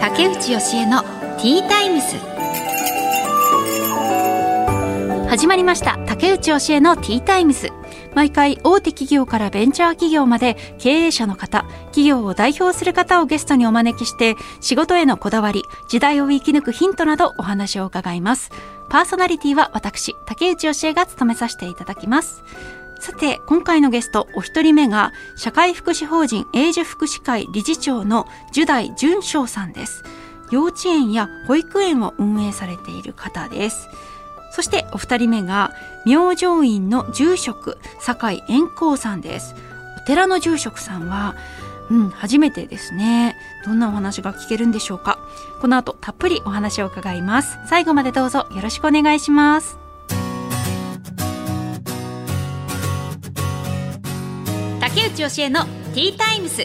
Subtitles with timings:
[0.00, 2.16] 竹内義恵のティータイムス
[5.28, 7.68] 始まりました竹内義恵のティータイムス
[8.16, 18.50] 毎回大手企業からベンチャー企業まで経営者の方、企業を代表する方をゲストにお招きして仕事へのこだわり、時代を生き抜くヒントなどお話を伺います。
[18.88, 22.42] パーソナリティは私、竹内義恵が務めさせていただきます。
[23.06, 30.02] さて、今回のゲスト、お一人目が、社会福祉法人永寿福祉会理事長の樹代淳翔さんです。
[30.50, 33.88] 幼稚園や保育園を運営されている方です。
[34.50, 35.70] そしてお二人目が
[36.04, 39.54] 明星院の住職酒井円光さんです。
[39.98, 41.36] お寺の住職さんは
[41.88, 43.36] うん初めてですね。
[43.64, 45.20] どんなお話が聞けるんでしょうか。
[45.60, 47.56] この後たっぷりお話を伺います。
[47.68, 49.85] 最後までどうぞよろしくお願いします。
[55.16, 56.62] 竹内義恵のティータイムス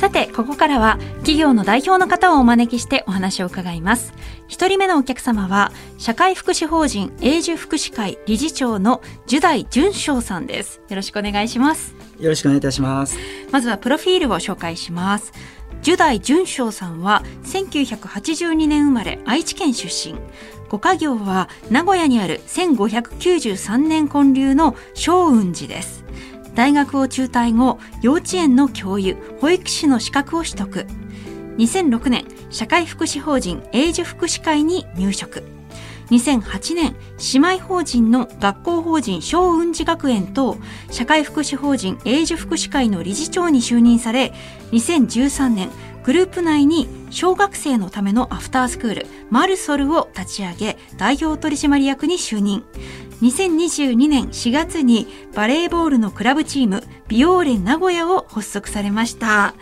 [0.00, 4.12] さて、ここからは企業の代表の方をお招きしてお話を伺います。
[4.48, 10.80] 一人目のお客様は、社会福祉法人永住福祉会理事長の樹代淳翔さんです。
[10.88, 11.94] よろしくお願いします。
[12.18, 13.16] よろしくお願いいたします。
[13.52, 15.32] まずはプロフィールを紹介します。
[15.82, 20.16] 樹代淳翔さんは1982年生まれ愛知県出身。
[20.68, 26.04] ご家業は名古屋にある1593年建立の松雲寺です。
[26.54, 30.86] 大学を中退後、幼稚園の教諭、保育士の資格を取得。
[31.58, 35.42] 2006年、社会福祉法人永寿福祉会に入職。
[36.10, 36.96] 2008年、
[37.34, 40.56] 姉妹法人の学校法人小雲寺学園と
[40.90, 44.32] 社会福祉法人永寿福祉会の理事長に就任され、
[44.72, 45.68] 2013年、
[46.06, 52.64] グループ内に小学生のためのアフタースクールマルソルを立ち上げ代表取締役に就任
[53.22, 59.56] 2022年4月にバレーボールのクラブチームビオーレ名古屋を発足されました。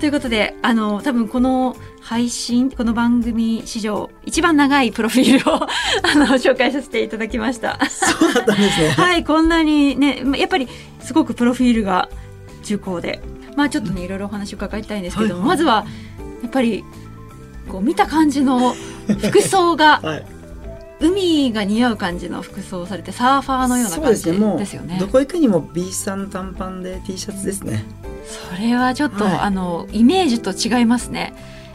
[0.00, 5.68] ということで、あの、多分この配信、この番組史上一番長いプロフィールを あ
[6.14, 7.78] の、紹介させていただきました。
[7.88, 8.88] そうだったんですね。
[8.90, 10.68] はい、こんなにね、やっぱり
[11.00, 12.08] すごくプロフィールが
[12.64, 13.22] 重厚で、
[13.56, 15.86] まあちょっとね、いろいろお話を伺いたいんですけども、はい、まずは、
[16.42, 16.84] やっぱり、
[17.68, 18.74] こう見た感じの
[19.20, 20.26] 服装が、 はい
[21.00, 24.98] 海が似合う感じの服装をされてサーファーのような感じですよね。
[25.00, 27.84] どこ行くにも B さん短パンで T シャツですね。
[28.26, 31.32] それはちょっと、はい、あのイメージと違いますね。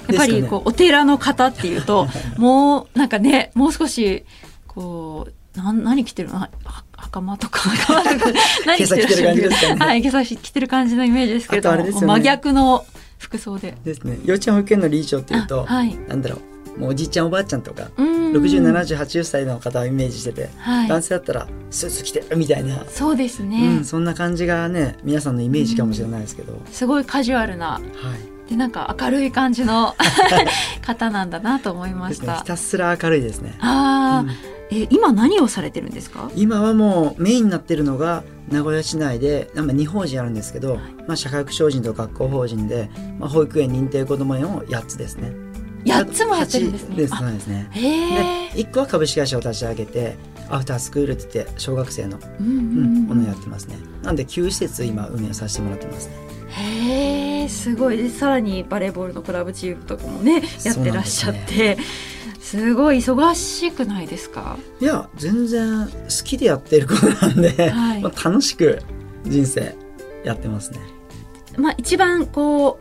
[0.07, 2.07] やっぱりこう、ね、お寺の方っていうと
[2.37, 4.23] もうなんかねもう少し
[4.67, 6.47] こうな何着てるの？
[6.97, 7.69] 袴とか。
[8.65, 9.23] 何着てる？
[9.23, 9.85] 感じですかね。
[9.85, 12.85] はい今朝着てる感じのイメージですけれども、ね、真逆の
[13.17, 13.75] 服装で。
[13.83, 14.19] ですね。
[14.25, 16.79] 幼稚園保育園の理事長っていうと、はい、なんだろう。
[16.79, 22.83] もうおじいちゃんおばあちゃんとか607080歳の方をイメージしてて、はい、男性だったらスーツ着てるみたいな。
[22.89, 27.81] そうですね、うん、そんな感じがね皆さんのイメージかもしれないですけど、すごいカジュアルな、はい、
[28.49, 29.95] でなんか明るい感じの
[30.81, 33.55] 方なんだなと思いました、ね、ひたすら明るいですね。
[33.59, 34.29] ああ、うん。
[34.71, 36.29] え今何をされてるんですか？
[36.35, 42.89] 今はもうメインになってるのが名古屋市内で2法人あるんですけど、はい、まあ、社会福祉法人と学校法人で、
[43.19, 45.31] まあ、保育園認定こども園を8つですね。
[45.85, 47.07] 8つもやってるんですね。
[47.07, 47.69] そうですね。
[48.53, 50.17] で1個は株式会社を立ち上げて
[50.49, 53.77] アフタースクールって言って小学生の、ものをやってますね。
[54.03, 56.24] なんで9施設今運営させてもらってますね。
[56.57, 58.09] へえすごい。
[58.09, 61.77] さらにバレーボールのクラブチームとかもねやってらっしゃって。
[62.39, 64.57] すごい忙しくないですか？
[64.79, 68.83] いや全然好きでやってることなんで、はい、まあ楽しく
[69.23, 69.75] 人生
[70.23, 70.79] やってますね。
[71.57, 72.79] まあ一番こ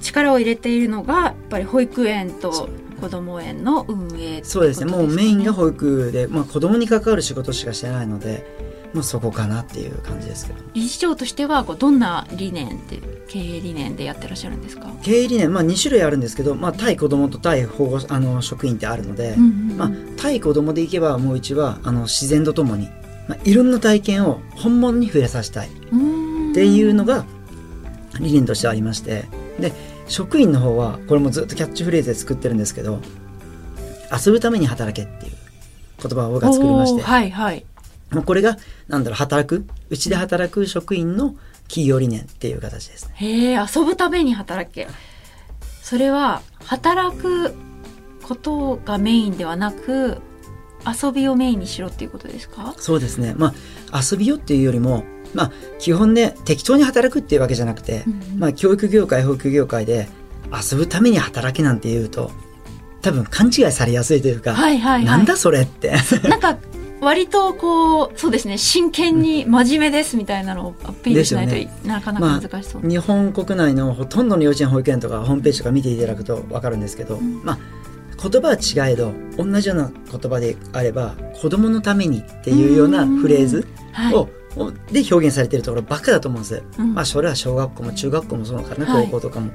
[0.00, 2.68] う力を入れているのがやっぱり保育園と
[3.00, 4.90] 子ども園の運営、ね、そうですね。
[4.90, 8.44] もうメインが保育で、まあ、子どもに関わる仕事しかしてないので、
[8.94, 10.58] まあ、そこかなっていう感じですけど。
[10.74, 12.98] 理事長としてはこうどんな理念って
[13.28, 14.92] 経営理念でやってらっしゃるんですか？
[15.02, 22.88] 経営理念、まあ、2種類あるんですけど、まあ、対子どもと対保護あの職員ってあるので、うんうんうん、まあ、対子どもでいけばもう一はあの自然とともに、
[23.28, 25.68] まあ、いろんな体験を本物に触れさせたい。
[25.68, 27.24] っていうのが
[28.20, 29.24] 理念としてありまして。
[29.58, 29.72] で
[30.08, 33.00] 職員の方はこれもずっとキャッチフレーズで作ってるんですけど
[34.12, 35.32] 遊ぶために働けっていう
[36.02, 37.64] 言葉を僕が作りまして、はいはい、
[38.20, 41.34] これがなんだろう働くうちで働く職員の
[41.68, 43.14] 企業理念っていう形ですね。
[43.14, 44.88] へえ遊ぶために働け。
[45.80, 47.54] それは働く
[48.22, 50.20] ことがメインではなく
[50.86, 52.74] 遊びをメインにしろっていうことですか？
[52.76, 53.34] そうですね。
[53.36, 53.54] ま
[53.90, 55.04] あ遊びをっていうよりも
[55.34, 60.06] まあ、基本ね適当に働くっていうわけじゃなくて、うん、まあ、教育業界保育業界で
[60.52, 62.30] 遊ぶために働けなんて言うと
[63.00, 65.94] 多分勘違いされやすいというか、はいはいはい、なんだそれって。
[66.28, 66.58] なんか
[67.02, 77.58] 割とこうそうですね真剣に真面目ですみたいなのをアピールしないと、ね、なかなか難しそう、まあ、日本国内のほとんどの幼稚園保育園とかホームページとか見ていただくと分かるんですけど、うん、まあ
[78.22, 83.66] 言葉は違えど同じような言葉であれば子供のためにっていうようなフレーズ
[84.14, 84.28] を、
[84.64, 89.50] はい、で表現されてるところばっかだと思うんです、うん、まあそれは小学校も中学校もそうかな、高校とかも。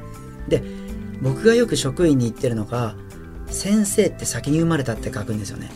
[0.50, 0.62] で
[1.22, 2.96] 僕がよく職員に言ってるのが
[3.48, 5.72] 先生って先に生まれたって書くんですよね。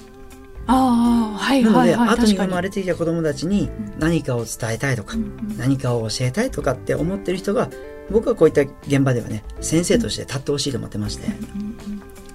[0.67, 7.69] あはい、なので、はい、後に生まれてきた子供たちに何かを伝えたいとか、うん、何かを教えたいとかって思ってる人が
[8.11, 11.27] 僕はこういった現場ではね先生として立ってほしいと思ってまして、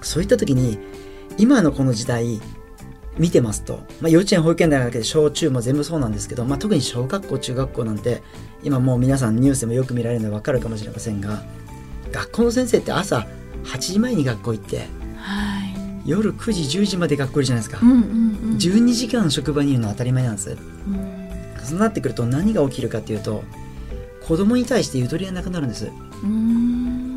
[0.01, 0.77] そういった時に
[1.37, 2.41] 今のこの時代
[3.17, 8.21] 見てますと、まあ、幼稚園保育園だけで小中も全部そうなんですけど、まあ、特に小学校中学校なんて
[8.63, 11.43] 今もう皆さんニュースでもよく見られるので分かるかもしれませんが
[12.11, 13.27] 学校の先生って朝
[13.63, 14.87] 8時前に学校行って、
[15.17, 15.56] はい、
[16.07, 21.29] 夜9時10時まで学校いるじゃないですか、うんうんうん、12時間職場にいるのは当たり前なんです、うん、
[21.63, 23.43] そうなってくると何が起きるかっていうと
[24.25, 25.89] 子供に対してゆとりがなくなるんです。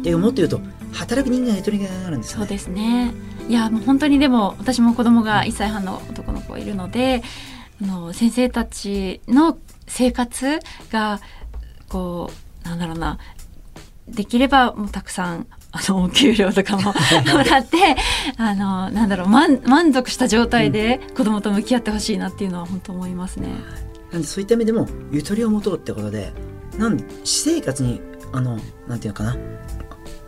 [0.02, 0.60] でもっと言うと
[0.92, 3.12] 働く人間がゆとりがなくなるんです、ね、そうですね。
[3.48, 7.22] いやもう本当にでも私も子供が1歳半の男の子いるので
[7.82, 9.58] あの先生たちの
[9.88, 10.60] 生活
[10.92, 11.20] が
[11.88, 12.30] こ
[12.64, 13.18] うなんだろうな。
[14.08, 16.92] できればもうたくさんあのお給料とかもも
[17.48, 17.76] らって
[18.36, 23.48] あのなんだろう満満足した状態で子供と向き合ってほしいなっていうのは本当思いますね。
[24.10, 26.32] なんでそういった意味でもゆとりを持とうってことで
[26.76, 28.00] なん私生活に
[28.32, 28.58] あの
[28.88, 29.36] なんていうのかな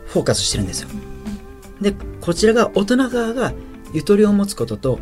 [0.07, 0.89] フォーカスしてるんですよ。
[1.81, 3.53] でこちらが大人側が
[3.93, 5.01] ゆとりを持つことと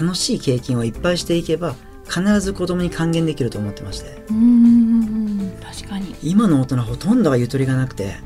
[0.00, 1.74] 楽しい経験をいっぱいしていけば
[2.08, 4.24] 必ず子供に還元できると思ってまして。
[4.30, 6.14] うん確かに。
[6.22, 8.16] 今の大人ほとんどがゆとりがなくて、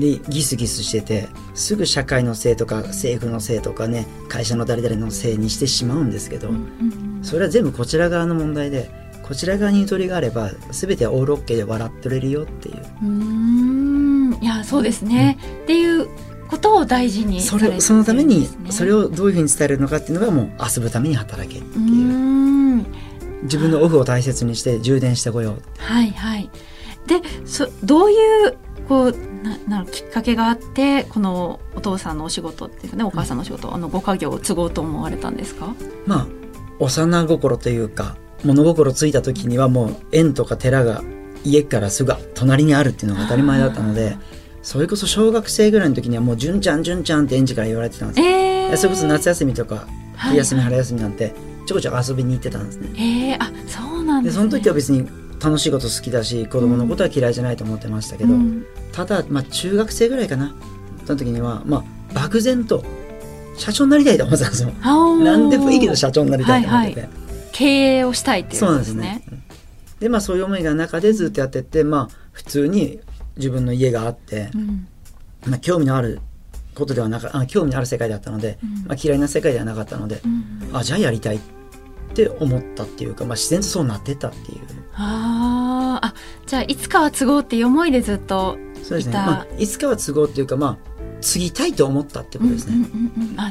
[0.00, 6.50] でギスギスしててすぐ社会のせいとか政府のせいとかね会社の誰々のせいにしてしまうんですけど、
[7.22, 8.90] それは全部こちら側の問題で
[9.22, 12.82] こちら側にゆとりがあれば全てオールオッケーで笑ってれるよっていう。
[13.02, 14.38] うん。
[14.40, 16.08] いやそうですね、うん、っていう
[16.48, 22.84] ことを大事にそれそのためにそれをどういうふうに伝えるのかっていうのがもう遊ぶために働けっていう。
[23.42, 26.50] 自分のオフを大切にして充電してこようはいはい。
[27.06, 28.56] でそどういう
[28.88, 35.74] こうななきっかけがあってこのお父さんのお仕事っていうかねお母さんのお仕事、うん、あのご家業を継ごうと思われたんですか？
[36.06, 36.26] まあ
[36.78, 41.02] 幼心というか物心ついた時にはもう園とか寺が
[41.44, 44.16] 家からすぐ隣にあるっていうのが当たり前だったので
[44.62, 51.32] それこそ小学生ぐらいの時にはもう「純ちゃん純ちゃん」って園児から言われてたんですよ、えー、それこそ夏休みとか冬休み、春休みなんて
[51.66, 52.90] ちょこちょこ遊びに行ってたんですね。
[52.94, 55.08] えー、あそうなんです、ね、その時は別に
[55.42, 60.54] 楽しいこと好きだし子供のことは嫌いじゃないと思ってましたけど、うん、ただ、まあ、中学生ぐらいかな。
[61.06, 61.84] その時には、まあ、
[62.14, 62.84] 漠然と
[63.56, 64.72] 社長になりたいと思ってたんですよ。
[64.82, 67.20] 何でもいいけど社長になりたいと思ってて、はいはい。
[67.52, 67.64] 経
[67.98, 69.22] 営をしたいっていうことですね。
[69.98, 73.00] で、まあそういう思いが中でずっとやってってまあ普通に
[73.36, 74.88] 自分の家があって、うん、
[75.46, 76.20] まあ興味のある
[76.74, 81.40] ことではなかあ興味のある世界だったので、うん、まあ、嫌いな世界ではなかったので、うん、あじゃあやりたいっ
[82.14, 84.60] て思ったっていうか、まあ、自然とそうなってたっていう。
[84.94, 86.14] ああ
[86.46, 88.58] じゃあいつかは都合っていう思いでずっと
[88.90, 90.76] そうですね、まあ、いつかは都合っていうかまあ
[91.20, 92.88] 継ぎたいと思ったってことですね。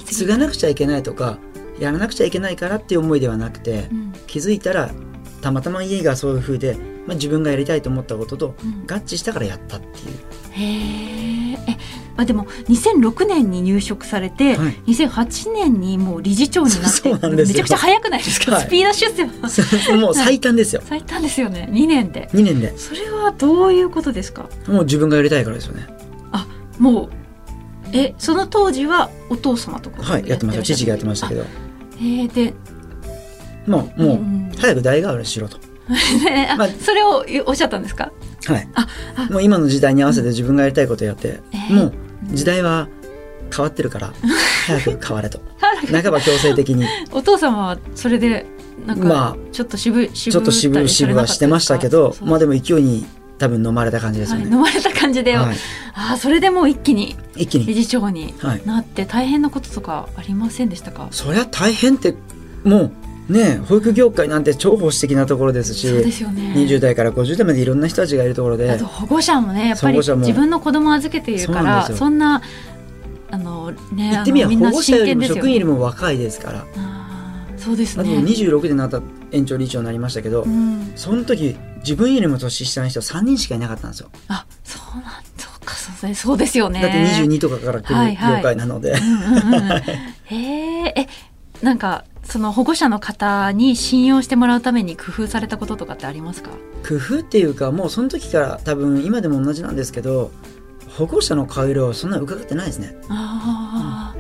[0.06, 1.38] 継がなくちゃいけないとか
[1.80, 4.92] やらなくちゃいけないからっていう思いではなくて、うん、気づいたら
[5.42, 6.76] たまたま家がそういうふうで、
[7.08, 8.56] まあ、自分がやりたいと思ったことと
[8.86, 9.94] 合致したからやったっていう。
[10.48, 11.29] うん、へえ
[12.18, 19.98] あでも2006年に入職されて、はい、2008年にもう理事長になってめちゃくちゃ早くないですか、はい、スピード出世は。
[19.98, 20.82] もう最短ですよ。
[20.86, 21.70] 最短ですよね。
[21.72, 22.28] 2年で。
[22.34, 22.78] 2年で。
[22.78, 24.50] それはどういうことですか？
[24.68, 25.88] もう自分がやりたいからですよね。
[26.32, 26.46] あ
[26.78, 27.10] もう
[27.92, 30.64] えその当時はお父様とかはいやってました。
[30.64, 31.46] 父がやってましたけど。
[31.98, 32.54] えー、で
[33.68, 35.58] もうもう早く代替わりしろと。
[36.58, 38.12] まあ、それをおっしゃったんですか？
[38.54, 38.68] はい。
[38.74, 38.88] あ
[39.32, 41.40] もう今の時代に合わせて自分がやりたいことをやって、
[41.70, 41.94] うん、もう
[42.32, 42.88] 時代は
[43.56, 44.14] 変わってるから
[44.68, 45.40] 早く変われと。
[45.92, 46.86] 半ば強制的に。
[47.12, 48.46] お父様はそれで
[48.86, 53.06] なんかちょっと渋い、ちょっと渋い渋はしてましたけどまあでも勢いに
[53.38, 55.56] 多分飲まれた感じですよね、はい、飲まれた感じで、はい、
[55.94, 57.66] あそれでもう一気に一気に。
[57.66, 58.34] 理事長に
[58.66, 62.16] なって大変なこととかありませんでしたか、そりゃ大変って
[62.64, 62.92] もう
[63.30, 72.42] ね保育業界なんて超保守的なところですしそうですよ、ね、20代から50代までいろんな人たちがいるところで保護者もねやっぱり自分の子供を預けているからそんな
[73.32, 73.78] あのね
[74.12, 76.66] 言ってみれば保護者よりも職員よりも若いですから。
[77.58, 78.18] そうですね。
[78.18, 84.10] あと26でなった園長理事長になりましたけど、うん、その時自分よりも年下の人3人しかいなかったんですよ。
[84.30, 85.04] あそうなん
[85.38, 86.82] そうかそうそうですよね。
[86.82, 88.96] だって22とかから来る業界なので。
[90.26, 90.36] へ
[90.88, 91.08] ええ
[91.62, 96.52] なんかその保護者の方に信用してもらうために工夫されたこととかってありますか？
[96.88, 100.32] 工夫っていうかもうその時から多分今でも同じなんですけど
[100.98, 102.96] 保護者の顔色をそんな伺ってないですね。
[103.10, 104.16] あ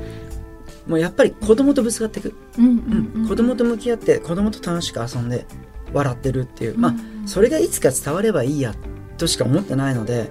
[0.86, 5.46] うん、もうやっぱり子供とぶつかっていく、うんうんうん、子供と向き合って子供と楽しく遊んで
[5.94, 8.74] 笑ってるっていう、まあそれがいつか伝わればいいや
[9.18, 10.30] としか思ってないので、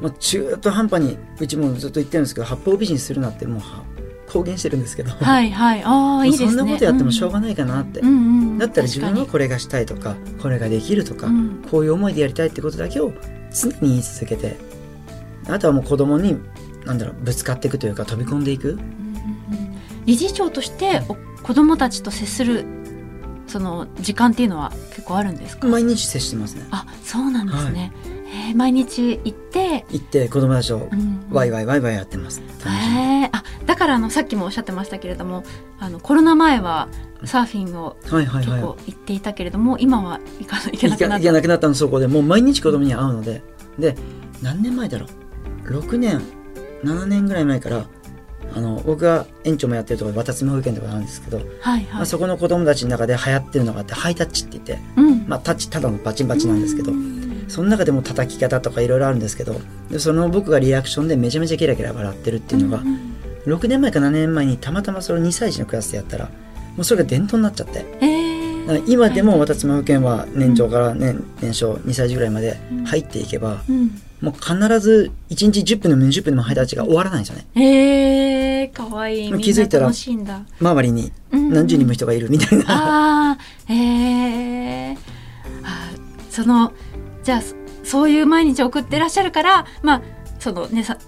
[0.00, 3.62] まあ、中途半端にうちもずっと言ってるんですけど八方美人するなってもう
[4.30, 5.82] 公言してるんですけど、はいはい。
[5.84, 6.48] ああいいですね。
[6.50, 13.12] そんなことやってもしょうがないかなって、うんだったら自分はこれがしたいとかこれができるとか、うん、こういう思いでやりたいってことだけを
[13.52, 14.56] 常に言い続けて
[15.48, 16.38] あとはもう子供に
[16.84, 18.80] なんだろうぶつかっていくというか飛び込んでいく、うん、
[20.04, 21.00] 理事長として
[21.42, 22.66] 子供たちと接する
[23.46, 25.66] その時間っていうのは結構あるんですか？
[25.66, 26.66] 毎日接してますね。
[26.70, 29.84] あそうなんですね、はいえー、毎日行って？
[29.90, 30.88] 行って子供たちと
[31.30, 32.44] ワイワイワイワイやってます、へ
[33.24, 35.42] えあだからあのさっきもおっしゃってましたけれども
[35.78, 36.88] あのコロナ前は
[37.24, 41.18] サーフィンを結構行っていたけれども、はいはいはい、今は行かなくなった。
[41.18, 43.42] 行けなくなったのそこでもう毎日子供に会うので。
[43.78, 43.94] で
[44.42, 45.06] 何年前だろ
[45.64, 46.20] う？6年
[46.84, 47.86] 7年ぐらい前から
[48.54, 56.92] あの僕が園長もやってるところ渡積保育園とかなんですけど、はいはい、まあ、そこの子供たちの中で流行ってるのがあってハイタッチって言って、うん、まあ、タッチただのバチンバチなんですけど、
[57.50, 66.30] その中でも叩き方とかいろいろあるんですけどでその僕がリアクションでめちゃめちゃキラキラ笑ってるっていうのが、うん、6年前か7年前にたまたまそれ2歳児のクラスでやったらも
[66.78, 67.84] うそれが伝統になっちゃって。
[68.00, 77.46] えー、今でも私も保育園は年長から年,、年少2歳児ぐらいまで入っていけば、うんもう必ず1日10分でも20分でもハイタッチが終わらないんですよね。
[77.54, 79.32] へえー、かわいい。
[79.40, 82.64] 気づいたら周りに何十人も人がいるみたいな。
[82.64, 84.96] うん、ああ、へえー。
[85.64, 85.90] あ
[86.28, 86.74] その
[87.22, 87.42] じゃあ
[87.84, 90.02] そういう毎日送ってらっしゃるからまあ
[90.38, 90.98] そのねさ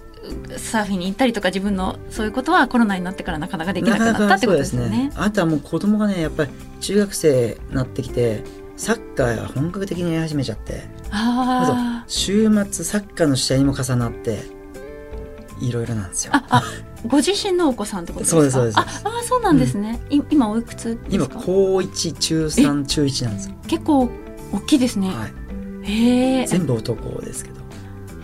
[0.57, 4.87] サーフィンに行ったりとか自分のそういうことはコロナになってからなかなかできなくなったってことですね。
[4.87, 5.11] ね。
[5.15, 8.43] あとはもう子供がねやっぱり中学生になってきて
[8.77, 10.83] サッカー本格的にやり始めちゃって。
[11.11, 14.43] あ週末サッカーの試合にも重なって
[15.59, 16.31] いろいろなんですよ。
[16.33, 16.63] ああ
[17.05, 18.41] ご自身のお子さんってことですか？
[18.41, 18.79] そうですそうです。
[18.79, 23.55] ああそうなんですね、うん、今おいくつ今高1中3中1なんですよ。
[23.67, 24.09] 結構
[24.53, 25.33] 大きいですね、はい、
[25.83, 27.61] へえ全部男ですけど。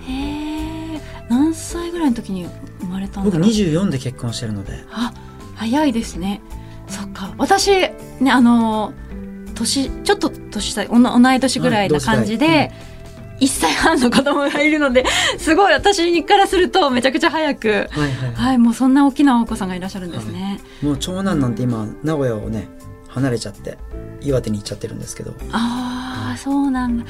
[0.07, 2.47] へえ何歳ぐらいの時に
[2.79, 4.83] 生まれたんだ僕24で結婚してるので。
[4.91, 5.13] あ
[5.55, 6.41] 早いですね。
[6.87, 7.33] そっか。
[7.37, 9.09] 私ねあのー
[9.59, 12.71] 年ちょっと年下同い年ぐらいな感じで、はい
[13.39, 15.05] 1歳半の子供がいるので
[15.39, 22.67] すごい私からするとめちゃくちゃ早く、はいはい、はい、もうそんな大きなお子さんがいらっしゃるんですね、はい、もう長男なんて今名古屋をね
[23.09, 23.77] 離れちゃって
[24.21, 25.33] 岩手に行っちゃってるんですけど。
[25.51, 27.05] ああそうなんだ。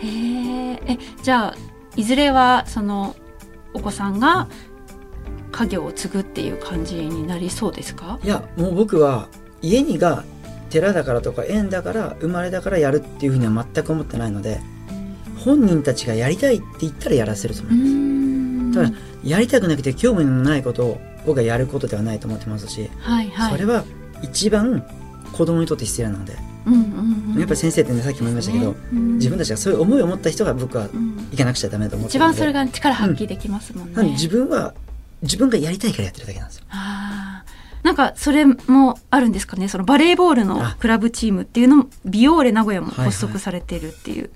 [0.00, 1.54] へえじゃあ
[1.96, 3.16] いずれはその
[3.72, 4.48] お子さんが
[5.52, 8.18] 家業を継ぐっていう感じになりそうですか？
[8.22, 9.28] いやもう僕は
[9.62, 10.24] 家にが
[10.70, 14.60] 寺だからとか縁だから生まれだからやるっていうふうには全く思ってないので
[15.44, 18.74] 本人たちがやりたいって言ったらやらせると思います。
[18.74, 23.84] ただやりたくなくて興味のないことを僕がやることではないと思ってますし、はいはい、それは
[24.22, 24.84] 一番
[25.36, 26.36] 子供にとって必要なので、
[26.66, 28.76] うんうんうん、やっぱり先生ってねさっきも言いましたけど、ね。
[28.92, 30.88] うん、自分たちがそういう思いを持った人が僕は
[31.30, 34.74] 行かなくちゃダメだと思ってるので、一番それが力発揮できますもんね、うん、自分は
[35.22, 36.64] 自分がやりたいからやってるだけなんですよ。
[37.82, 39.68] なんかそれもあるんですかね？
[39.68, 44.30] そのバレーボールのクラブチームっていうのもビオーレ名古屋も発足されてるっていう、はいはい、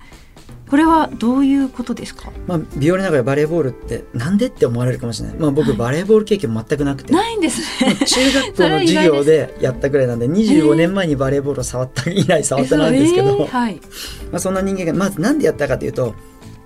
[0.69, 7.11] これはどういうことですか、まあ、ビオーレ名古屋バレーボールってなんでって思われるかもしれない、まあ、僕、バレーボール経験全くなくて。
[7.11, 7.95] ないんですね。
[7.95, 13.81] 中学校の 授業でやったぐらいなんで25年前にバレーボールを触った以来触ってないんですけど、えーはい、
[14.31, 16.13] まあ、そんな人間がまずなんでやったかというと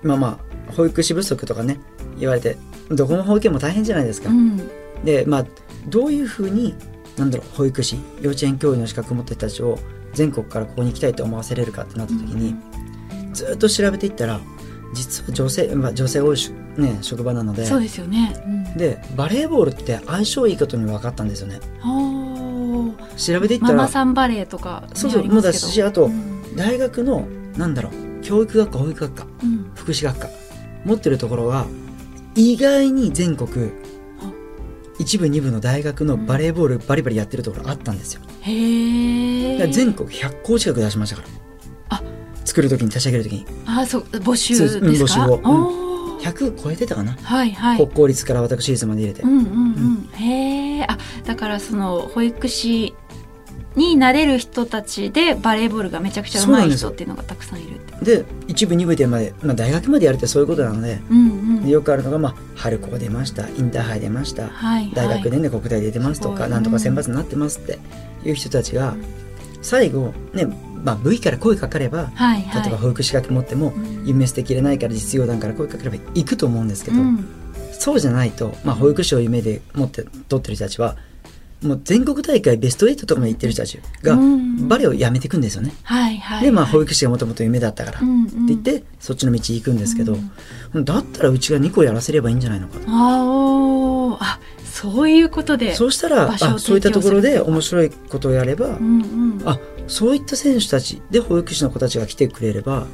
[0.02, 1.80] まあまあ保育士不足とかね
[2.18, 2.56] 言われて
[2.90, 4.28] どこの保育園も大変じゃないですか。
[4.28, 4.60] うん、
[5.04, 5.46] でまあ
[5.88, 6.74] どういうふうに
[7.16, 9.78] なんだろう保育士幼稚園教諭の資格を持った人たちを
[10.12, 12.62] 全国からここに行きたいと思わせれるかってなった時に、うん、
[13.34, 14.40] ずっと調べていったら
[14.94, 21.60] 実は女性、まあ、女性多いし、ね、職場なのでそうですよね、うん、でバレーボールって相性いいことに分かったんですよね。
[23.16, 27.26] 調べていったらママさんバレーとかそうそうもうだしあと、うん、大学の
[27.56, 30.28] なんだろう教育学科保育学科、うん、福祉学科
[30.84, 31.66] 持ってるところは
[32.34, 33.70] 意外に全国
[34.98, 38.22] 一部二部の大学のバレーボールバリバリやってるところあったんですよ。
[38.42, 39.68] へえ。
[39.68, 41.28] 全国100校近く出しましたから。
[42.44, 43.46] あ作る時に立ち上げる時に。
[43.66, 45.36] あそう募集ですか、うん、募集を。
[45.36, 47.16] うん、100超えてたかな？
[47.22, 47.76] はいはい。
[47.78, 49.22] 国公立から私立まで入れて。
[49.22, 49.46] うんうんうん。
[49.46, 50.84] うん、へえ。
[50.84, 52.94] あだからその保育士
[53.76, 67.80] になれる人たちでバレーボールがめちゃくちゃうまい人っていうのがたくさんいるで一部二部でまで、まあ、大学までやるってそういうことなので、うんうん、よくあるのが、まあ、春高出ましたインターハイ出ました、はい、大学年で国体出てますとか、なんとか選抜になってますって
[68.24, 68.94] いう人たちが
[69.60, 70.46] 最後ね
[70.84, 77.26] まあ、V から声かかれば、はいはい、例えば保育士学持っても、うん、夢捨てきれないから実業団から声かければ行くと思うんですけど、うん、
[77.72, 80.96] そうじゃないと、まあ、保育士を夢で持って取ってる人たちは
[81.62, 84.18] もう全国大会ベスト8とかまで行ってる人たちが
[84.68, 85.72] バレエをやめていくんですよね。
[86.42, 88.06] でまあ保育士がもともと夢だったからって
[88.48, 90.18] 言って、そっちの道行くんですけど、
[90.74, 92.84] うん、だったらうちが2個やらせればいいんじゃないのかと。
[92.88, 94.38] ああ
[94.74, 102.86] そういうことでそうしたらあそういったところで面白いことをやれば、うんうん、あそういった選手たちで保育士の子たちが来てくれれば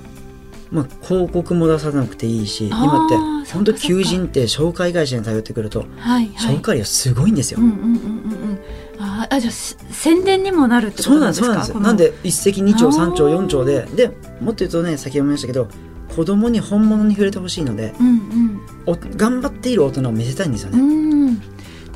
[0.70, 3.16] まあ、広告も出さなくていいし今って
[3.52, 7.58] 本当求人って紹介会社に頼ってくると、はいはい、紹介料すごいんですよ。
[7.60, 8.58] うんうんうんうん
[9.00, 11.46] ああじゃあ宣伝にもなるってことなんですか？
[11.46, 14.08] そうなんですよなんで一石二鳥三鳥四鳥でで
[14.40, 15.66] もっと言うとね先ほど言いましたけど
[16.14, 20.78] 子供に本物に触れてほしいので、うんうん、お頑張っている大人を見せたいんですよね。
[20.78, 21.42] うん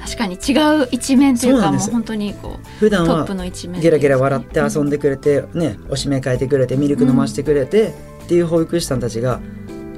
[0.05, 3.27] 確かに違う一面というかもう本当にこう普段は
[3.81, 7.95] ゲラゲラ笑って遊んでくれて、ね、おしめ変えてくれてミルク飲ましてくれて、
[8.25, 9.41] っていう保育士さんたちが、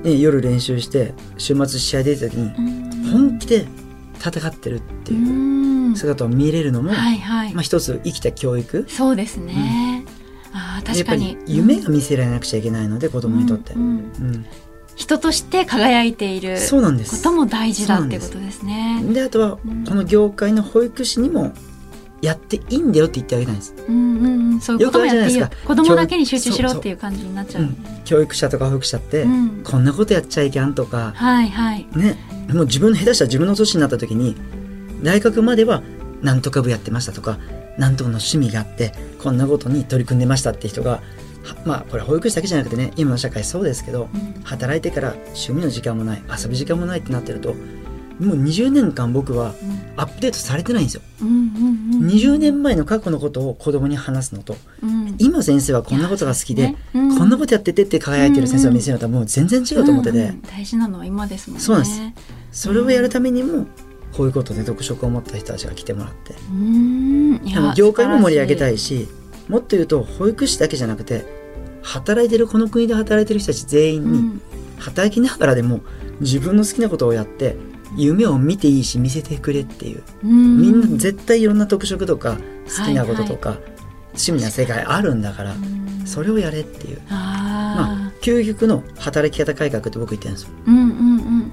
[0.02, 3.66] ね、夜練習して週末試合出た時に本気で
[4.18, 8.86] 戦ってるっていう姿を見れるのも、はいはい、まあ、一つ生きた教育。
[8.88, 10.04] そうですね、
[10.52, 11.36] うん、あ確かに。
[11.46, 14.46] 夢が見せられなくちゃいけないので、子供にとって、うん、うん
[14.96, 19.04] 人として輝いていることも大事だっていうことですね。
[19.12, 21.52] であとは、この業界の保育士にも
[22.22, 23.74] やっていいんだよって言ってあげたいんです。
[23.86, 25.48] うんうんうん、そういうこともやっていいよ。
[25.66, 27.64] 子供だけに集中しろっていう感じになっちゃう。
[27.64, 27.76] うん、
[28.06, 31.86] 教育者とか保育者って、うん、こんなことやっちゃいけんとか、はいはい。
[31.94, 32.16] ね、
[32.48, 34.34] もう自分下手したら自分の年になった時に
[35.02, 35.82] 大学までは
[36.22, 37.38] なんとか部やってましたとか、
[37.76, 41.02] なんとかの趣味があってこんなことに取り組んでましたって人が。
[41.64, 47.54] まあこれ保育士だけじゃなくてね今の社会そうですけど、うん、働いてから趣味の時間もない遊ぶ時間もないってなってると
[48.18, 49.54] もう20年間僕は
[49.96, 51.02] アップデートされてないんですよ。
[51.20, 56.76] うんうんうん、20年前の過去のことを子供に話すのと、うん、今先生はこんなことが好きで、ね。
[56.94, 61.62] うん、こんなことやっててって輝いてる先生を見せるのとはもう全然違うと思ってて、うんうん、大事なのは今ですもんね。
[61.62, 62.00] そうなんです。
[62.68, 63.66] それをやるためにも、
[64.16, 67.40] こういうことで読書を持った人たちが来てもらって、うん、
[67.76, 69.08] 業界も盛り上げたいし
[69.48, 71.26] もっと言うと保育士だけじゃなくて
[71.86, 74.40] 働いてるこの国で働いてる人たち全員に、
[74.78, 75.80] 働きながらでも
[76.20, 77.56] 自分の好きなことをやって
[77.96, 80.02] 夢を見ていいし見せてくれっていう。
[80.22, 83.68] みんな絶対いろんな特色とか好きなこととか、はいはい、
[84.08, 85.54] 趣味な世界あるんだから
[86.04, 87.00] それをやれっていう。
[87.08, 90.50] まあ究極の働き方改革って僕言ってるんですよ。
[90.66, 91.52] うんうんうん、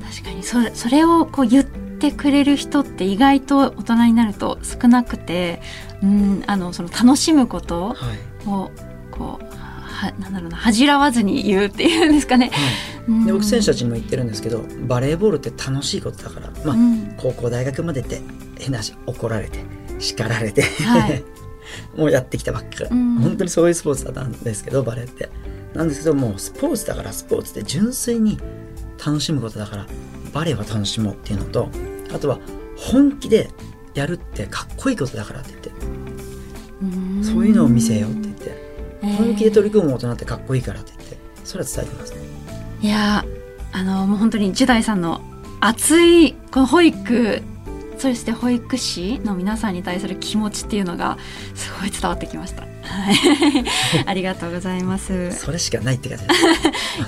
[0.00, 0.44] 確かに。
[0.44, 5.60] それそれをこう言ってくれる人って意外と大人になると少なくて、
[6.02, 7.96] うん、あのその楽しむこと
[8.46, 8.70] を
[9.10, 9.51] こう、は
[10.10, 12.50] なんだろうな恥じらわずに言うっていうんですかね。
[13.06, 18.20] はい、で僕選手たちにも言ってるんですけどバレーボールって楽しいことだから、まあ、うん、高校大学までって
[18.58, 19.60] 変な話怒られて
[19.98, 21.22] 叱られて、はい、
[21.96, 25.30] もうやってきたばっかり、うん、本当にそういうスポーツだったんですけどバレーって。
[25.74, 28.38] なんですけどもうスポーツだからスポーツって純粋に
[29.04, 29.86] 楽しむことだから
[30.32, 31.70] バレーは楽しもうっていうのと
[32.14, 32.38] あとは
[32.76, 33.48] 本気で
[33.94, 35.72] やるってかっこいいことだからって言って。
[37.22, 38.28] そういうのを見せようって
[39.02, 42.18] 本気で取り組む大人ってかっこいいからって言ってそれは伝えてますね
[42.80, 43.24] いや
[43.72, 45.20] あのもう本当にジュダイさんの
[45.60, 47.42] 熱いこの保育
[47.98, 51.18] そして保育士の皆さんに対する気持ちっていうのが
[51.54, 52.62] すごい伝わってきました。
[52.62, 52.68] は
[53.12, 53.16] い、
[54.06, 55.30] ありがとうございます。
[55.30, 56.24] それしかないって感じ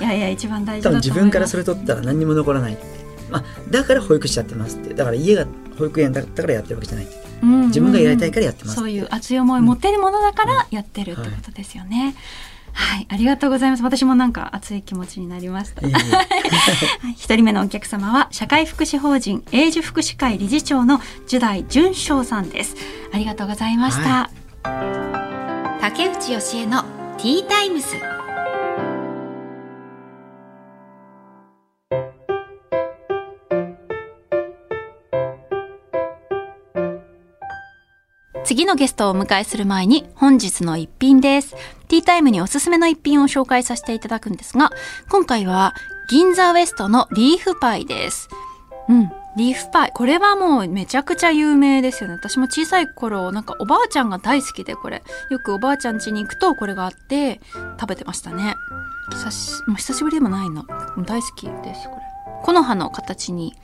[0.05, 2.79] いやいや一番大事だと自分からそれ取ったら何にも残らない。
[3.29, 4.95] まあだから保育士やってますって。
[4.95, 7.24] だから家が保育園だったからやってるわけじゃないって。
[7.45, 12.15] 自分がやりたいからやってますそういう熱い思いを持っているものだからやってるってことですよね。
[12.77, 13.85] はい、ありがとうございます。
[13.85, 15.87] 私もなんか熱い気持ちになりました。
[17.17, 22.75] 一、人目のお客様は社会福祉法人永住福祉会理事長の樹代淳翔さんです。
[23.13, 24.29] ありがとうございました。
[24.65, 26.83] はい、竹内義恵の
[27.17, 27.95] ティータイムス。
[38.45, 41.57] 次のゲストをお迎えする前に本日の一品です。
[41.89, 44.71] ティータイムにおすすめの一品を紹介させていただくんですが、
[45.09, 45.75] 今回は
[46.11, 48.29] 銀座ウエストのリーフパイです。
[48.89, 49.11] うん。
[49.37, 49.93] リーフパイ。
[49.95, 52.17] これはもうめちゃくちゃ有名ですよね。
[52.17, 55.03] 私も小さい頃、なんかおばあちゃんが大好きでこれ。
[55.31, 57.41] よくおばあちゃん家に行くとこれがあって
[57.81, 58.55] 食べてましたね。
[59.11, 60.67] 久し、もう久しぶりでもないな。
[61.07, 62.03] 大好きです、これ。
[62.45, 63.55] 木の葉の形に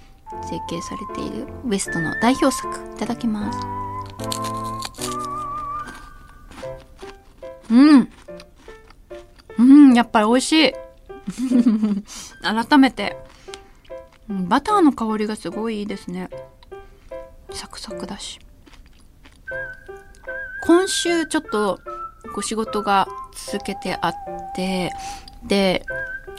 [0.48, 2.74] 成形されているウエストの代表作。
[2.94, 3.79] いただきます。
[7.70, 8.08] うん。
[9.58, 10.72] うん、やっぱり美味しい。
[12.42, 13.16] 改めて、
[14.28, 16.30] バターの香りがすごいいいですね。
[17.52, 18.40] サクサクだし。
[20.66, 21.80] 今週ちょっと
[22.34, 23.08] こう仕事が
[23.50, 24.14] 続けてあっ
[24.54, 24.92] て、
[25.46, 25.84] で、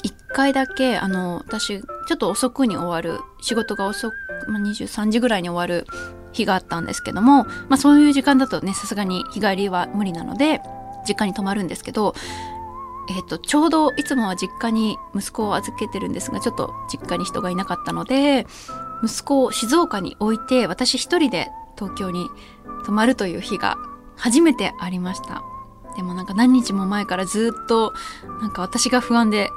[0.04, 4.16] 一回だけ、あの、私、ちょっと遅くに終わる、仕事が遅く、
[4.48, 5.86] ま、23時ぐらいに終わる
[6.34, 10.62] 日があったんですけども、まあそういう時間だとね、さすがに日帰りは無理なので、
[11.08, 12.14] 実家に泊まるんですけど、
[13.10, 18.46] えっ、と、ちょうどいつもは実家に息子を預けてるんですが、ちょっと実家に人がいなかったので、
[19.04, 22.30] 息子を静岡に置いて、私一人で東京に
[22.86, 23.78] 泊まるという日が
[24.16, 25.44] 初めてありました。
[25.98, 27.94] でもなんか何日も前からずっと、
[28.40, 29.50] なんか私が不安で、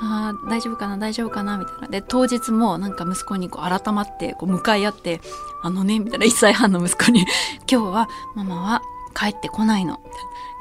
[0.00, 1.88] ああ、大丈夫かな、大丈夫かな、みたいな。
[1.88, 5.20] で、当日もなんか息子にこう改まって、こう向かい合って、
[5.62, 7.24] あのね、みたいな1歳半の息子に、
[7.70, 8.82] 今日はママは
[9.14, 10.00] 帰ってこないの。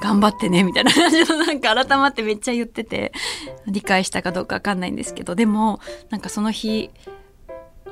[0.01, 3.13] 頑張ってね、みたいな感じのなんか改まってめっちゃ言ってて、
[3.67, 6.91] 理解したかどうかわかんないんですけど、でも、なんかその日、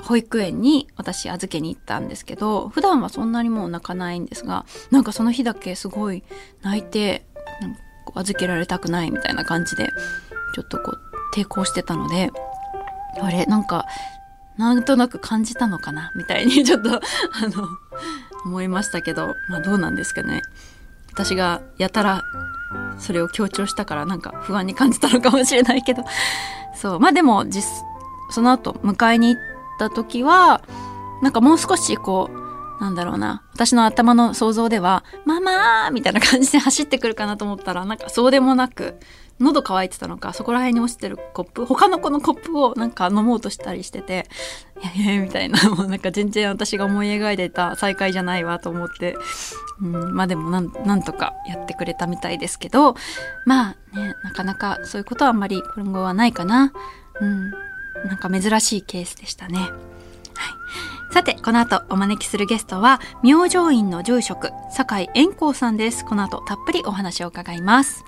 [0.01, 6.23] 保育園に私預けに行ったんですけど、普段はそんなにもう泣かないんですが、なんかその日だけすごい
[6.63, 7.25] 泣いて
[7.61, 7.81] なんか、
[8.15, 9.87] 預けられたくないみたいな感じで、
[10.53, 12.31] ちょっとこう抵抗してたので、
[13.21, 13.85] あれ、なんか、
[14.57, 16.11] なんとなく感じたのかな？
[16.15, 16.99] みたいに ちょっと、あ
[17.47, 17.67] の、
[18.45, 20.41] 思いましたけど、まあどうなんですかね。
[21.11, 22.23] 私がやたら
[22.97, 26.03] それを強調したからなんか不安に感じたのかもしれないけど、
[26.75, 26.99] そう。
[26.99, 27.69] まあでも実、
[28.29, 29.41] その後迎えに行っ
[29.79, 30.61] た時は、
[31.21, 33.43] なんかもう少しこう、なんだろうな。
[33.53, 38.99] 私の頭の想像では、ママーみたいな感じで走ってくるかなと思ったら、なんかそうでもなく、
[39.41, 44.27] 喉乾いてたのか、そこら辺に落ちてるコップ、他の子のコップをなんか飲もうとしたりしてて、
[44.95, 49.17] いやいや、みたいな、もうなんか全然私が思い描いてた再会じゃないわと思って、
[49.81, 52.95] うん、まあでもなん、とかやってくれたみたいですけど、
[53.45, 56.71] まあね、なかなかそういうことはあんまり今後はないかな。
[57.19, 57.51] うん、
[58.07, 59.59] なんか珍しいケースでしたね。
[59.59, 59.71] はい。
[61.13, 66.05] さて、この後お招きするゲストは、明星院の住職、酒井円光さんです。
[66.05, 68.05] この後たっぷりお話を伺います。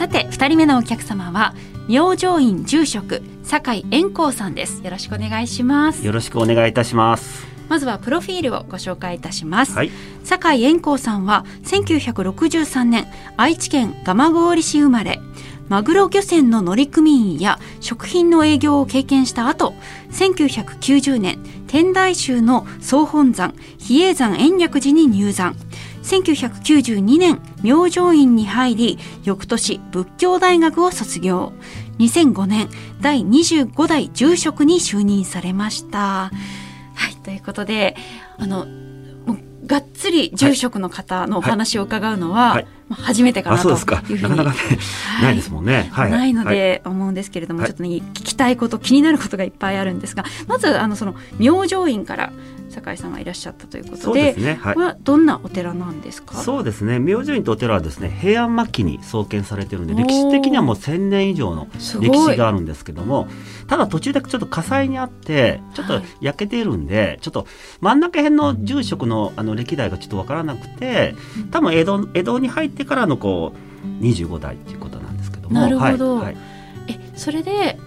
[0.00, 1.54] さて2人目のお客様は
[1.86, 4.82] 明星院住職酒井円光さんです。
[4.82, 6.06] よろしくお願いします。
[6.06, 7.46] よろしくお願いいたします。
[7.68, 9.90] まずはプロフィールをご紹介いたします、はい、
[10.24, 15.20] 酒井円光さんは1963年愛知県蒲郡市生まれ。
[15.68, 19.74] マグロ漁船の乗組員や食品の営業を経験した後
[20.12, 25.54] 1990年天台宗の総本山比叡山延暦寺に入山
[26.02, 31.52] 1992年明星院に入り翌年仏教大学を卒業。
[31.98, 32.68] 2005年
[33.02, 36.30] 第25代住職に就任されました。
[36.94, 37.96] はいということで
[38.38, 38.66] あの
[39.70, 42.66] がっつり住職の方のお話を伺うのは、はい。
[42.88, 44.22] まあ、初めてかなというふうに。
[44.22, 52.32] なかなか、ねはい、ないですもんね、はい、ないので思うんですけれども、ちょっとね聞きたいこと気になることがいっぱいあるんですがまずあのその明星院から
[52.70, 56.34] 酒井さんがいらっしゃったということで、ねはい、これはどんなお寺なんですか？
[56.36, 56.98] そうですね。
[56.98, 61.66] 明星院とお寺はですね、平安末期に創建されているので、歴史的にはもう千年以上の
[62.00, 63.28] 歴史があるんですけども、
[63.66, 67.46] ただ途中でちょっと火災にあって、ちょっと焼けているんで、はい、ちょっと
[67.80, 71.14] 真ん中辺の住職のあの歴代がちょっとわからなくて、
[71.50, 73.52] 多分江戸江戸に入ってからのこ
[73.84, 75.60] う25代っていうことなんですけども。
[75.60, 76.16] なるほど。
[76.18, 76.36] はい、
[76.88, 77.78] えそれで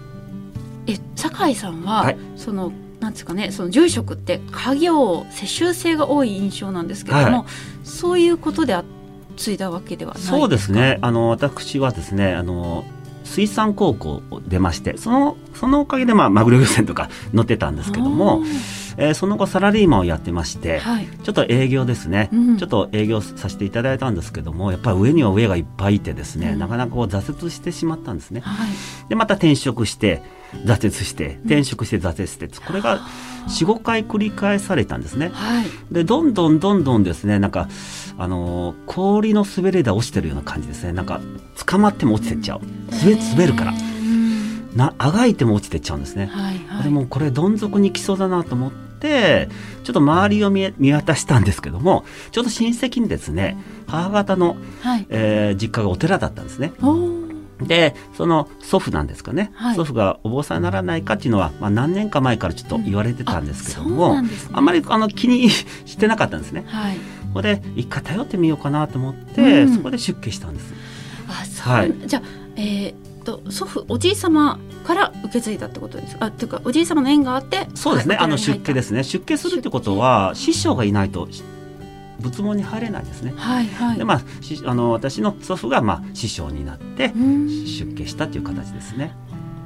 [0.86, 2.70] え酒井さんは、その
[3.04, 8.76] なんですかねその住職って家業世襲制が多い印象なんですけども、はい、そういうことで
[9.36, 10.98] 継いだわけではないそうですね。
[11.02, 12.84] あの私はですねあの
[13.24, 18.42] 水産高校を出ましてそのそのおかげで、まあ、マグロ漁船とか乗ってたんですけども、
[18.96, 28.40] えー、その後サラリーマンをやってまして、はい、ちょっと営業ですね、うん、ちょっと営業させていただいたんですけどもやっぱり上には上がいっぱいいてですね、うん、なかなかこう挫折してしまったんですね。
[28.40, 28.70] はい、
[29.08, 30.22] でまた転職して
[30.64, 33.00] 挫折して転職して挫折してこれが
[33.48, 35.30] 45回繰り返されたんですね。
[35.32, 37.68] はい、でどんどんどんどんですねなんか
[38.16, 40.92] あの氷の滑り台落ちてるような感じですね。
[40.92, 41.20] なんか
[41.66, 42.60] 捕まっても落ちてっちゃう。
[42.90, 43.72] 滑滑るから。
[44.74, 49.48] なあがいても落ちてっちゃうんですね、はいはい、でもこれどん底に来そうだなと思って
[49.84, 56.72] ちょっと周りを見見渡したんですけどもちょうど親戚にですね母方の、はい、えー、実家がお寺だったんですね。
[57.60, 66.64] でその祖父なんですかね、はい、祖父がお坊さんにならないかっていうのは、まあ、何年か前からちょっと言われてたんですけども、うんあね、あんまりあの気にしてなかったんですね。
[66.66, 67.00] はい、こ
[67.34, 70.74] こで一回頼ってみようかなと思って、うん、そこで出家したんです。
[71.28, 72.22] あそう、はい、じゃあ、
[72.56, 76.26] えー、と祖父おじい様から受け継いだってことですか？
[76.26, 79.04] あっていうかおじい様の縁があってそうですね、はい、あの出家ですね。
[79.04, 81.28] 出家するってことは師匠がいないと
[82.20, 83.34] 仏門に入れないですね。
[83.36, 83.98] はいはい。
[83.98, 84.20] でまあ
[84.66, 89.14] あの私の祖父がまあ師匠になって出家したという形ですね。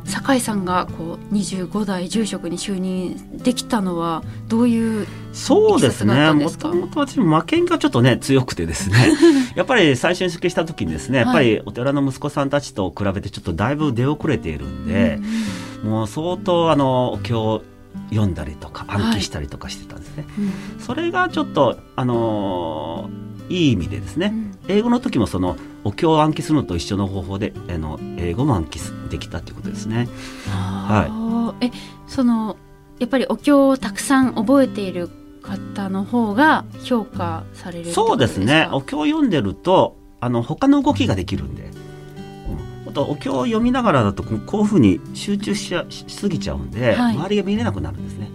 [0.09, 8.97] 酒井さんがこう25代住職に就任できたのはどういうそうですねもともと私も負けんがちょっとね強くてですね
[9.55, 15.21] やっぱり最初に出家した時にですね、やっぱりお寺の息子さんたちと比べてちょっとだいぶ出遅れているんで、
[15.85, 17.63] うん、もう相当あのお経
[18.11, 20.25] 読んだりとか暗記したりとかしてたんですね。
[20.29, 20.45] はい。
[20.45, 28.79] うん、それがちょっとあのーいい意味でですね、うん、英語の時もそのお経を暗記するのと一緒の方法であの英語も暗記
[29.11, 30.09] できたということですね。
[30.49, 31.71] はい、え
[32.07, 32.57] その
[32.99, 35.09] やっぱりお経をたくさん覚えている
[35.43, 38.69] 方の方が評価されるそうですね。
[38.73, 41.71] お経を読んでるとあの他の動きができるんで、
[42.89, 48.31] うん、とお経を読みながらだとこういうふうに集中ししすぎちゃうんで、はい、周りが見れなくなるんですね。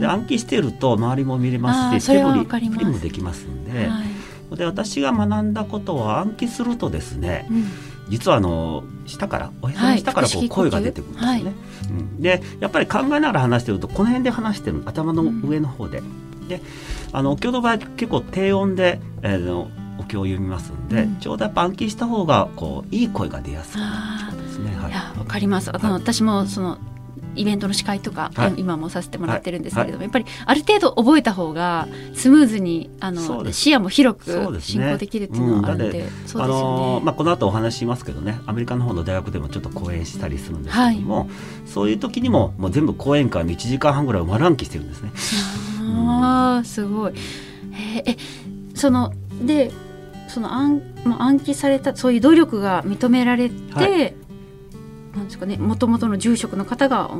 [0.00, 3.86] で暗記してると周りも見れますし手振り振りもできますんで。
[3.86, 4.20] はい
[4.56, 7.66] で私が学んだことは暗記するとですね、うん、
[8.08, 11.30] 実はあの下からお部屋の下からこう声が出てくるんですね。
[11.30, 15.98] はい、うん、でやっぱり考えながら話してるとこの辺で話してる頭の上の方で。
[15.98, 16.60] うん、で
[17.12, 19.70] あのお経の場合結構低音で、えー、の
[20.10, 24.74] お経を読みますんで、うん、ちょうどやっぱ暗記した方がこういい声が出やすくなるですね。
[24.76, 25.70] はい、わかります。
[25.74, 26.78] あの、私もその
[27.36, 41.28] イベントの司会とか、はい、今もさせてもらってるんですけれども、はい、やっぱりある程度覚えた方がスムーズにあの視野も広く進行できるっていうのはあるので、あのまあこの後お話しますけどねアメリカの方の大学でもちょっと講演したりするんですけども、はい、
[41.66, 45.12] そういう時にももう全部講演会の1時間半ぐらいを丸暗記してるんですね。
[45.80, 47.12] ああ、すごい。
[47.72, 48.16] え
[48.74, 49.70] そので
[50.30, 54.14] その暗,、まあ、暗記されたそういう努力が認められて、
[55.14, 57.10] なんですかねもともとの住職の方が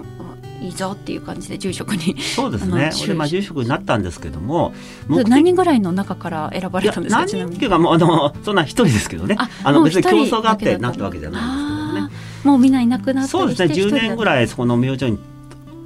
[0.61, 2.91] いいぞっていう感じで住職にそうですね。
[3.03, 4.73] 俺まあ住職になったんですけども
[5.09, 9.37] 何人ぐらいの中から選ばれたんですか何人っていうかもうあのそんな一人ですけどね。
[9.65, 12.13] あの別に競争があってなったわけじゃないんですけどね。
[12.45, 13.75] もうみんないなくなってそうですね。
[13.75, 15.19] 10年ぐらいそこの明星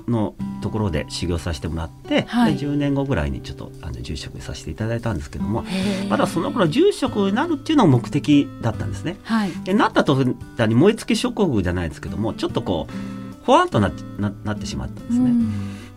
[0.08, 0.34] の
[0.64, 5.62] ところで修行させてもらって、はい、で10年後ぐらいにちょっとあの住職させていただいたんですけども
[6.09, 9.18] まだその頃住職になるっていうのが目的だったんですね。
[9.24, 15.33] はい、でなった途端に燃え尽き症候群じゃないですけどもちょっとこうふわっとなななってしまったんですね。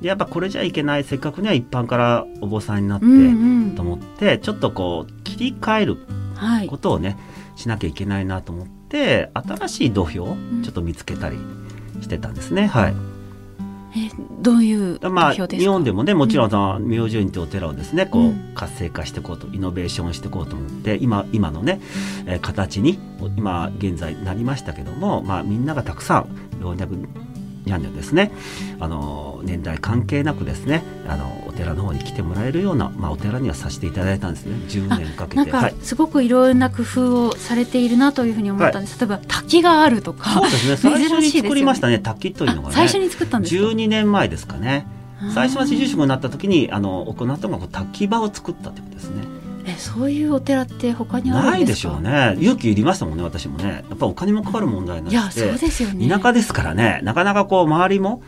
[0.01, 5.97] でやっぱこれじゃいけないせっかくには一般からお坊さんになって、うんうん、と思ってちょっとこう切り替える
[6.69, 7.15] ことをね、は
[7.55, 11.37] い、しなきゃいけないなと思って新しい土俵をちょっと見つけたり
[12.01, 12.67] してたんですね。
[12.67, 12.93] はい。
[12.93, 13.16] え
[14.39, 21.81] どういうまあ、日本でもねもちろんその明星院というお寺をですねこう活性化していこうとイノベーションしていこうと思って今今のね、
[22.25, 22.99] えー、形に
[23.35, 26.87] 今現在なりましたけども、まあ、みんながたくさん老若
[27.67, 28.31] にゃんにゃんですね。
[28.79, 34.55] あの年代関係なくですねあのお寺の方に来てもらえるような、まあ、お寺にはさせていただいたんですね。
[34.67, 35.35] 10年かけて。
[35.37, 40.31] なんかすごくいろんな工夫をされているなというふうに思ったんです、はい、例えば滝があるとか。
[40.31, 40.77] そうですね。
[40.77, 41.99] 最初に作りましたね。
[41.99, 42.75] 滝というのがね。
[42.75, 44.87] 最初に作ったんですか12年前ですかね。
[45.33, 49.36] 最初は住職になった時にあの行ったのが滝場を作ったということですね。
[49.67, 52.37] えそういうお寺って他にないでしょうね。
[52.39, 53.83] 勇気いりましたもんね私もね。
[53.89, 56.07] やっぱお金もかかる問題なんでそうですよね。
[56.07, 57.01] 田舎ですからね。
[57.03, 58.23] なかなかこう周りも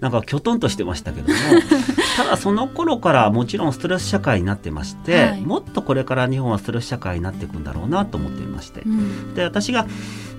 [0.00, 1.34] なんかきょとんとしてましたけども、
[2.16, 9.86] ただその頃からもちろんストレス社会になってまして、はい、もっとこれから日本はストレス社会になっていくんだろうなと思っていまして、うん、で私が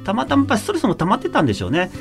[0.04, 1.92] たまたまストレスも溜まってたんでしょうね。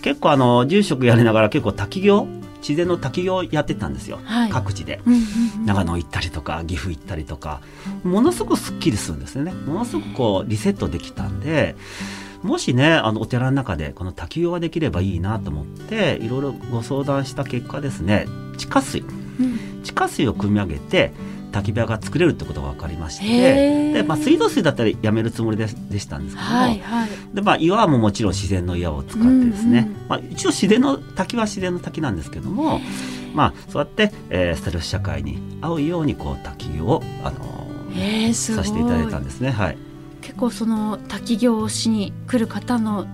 [0.00, 2.26] 結構あの住職やりながら結構滝行
[2.60, 5.20] 自然の滝行やってたんですよ、はい、各地で、うんうん
[5.60, 7.60] うん、長野行ったりとか岐阜行ったりとか。
[8.04, 9.52] ものすごくすっきりするんですよね。
[9.52, 11.76] ものすごくこうリセットできたんで
[12.42, 21.12] もしねあのお寺の中でこの滝行ができればいいなと思っていろいろご相談した結果ですね地下水、うん、地下水を汲み上げて
[21.50, 32.80] 焚き火が作れるってことが分かりましてで、まあ、水道水だったらやめるつもりででしたんですけども、はいはい、でまあ、岩ももちろん自然の岩を使ってですね、うんうん、まあ、一応自然の滝は自然の滝なんですけども、
[33.34, 39.50] まあ、そうやって、えー、ステルス社会に合うようにこう滝を、あのー、させていただいたんですね。
[39.50, 39.78] はい、
[40.20, 43.06] 結構その滝行をしに来る方の